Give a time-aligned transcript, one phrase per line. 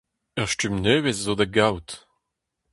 [0.39, 1.89] Ur stumm nevez zo da gaout!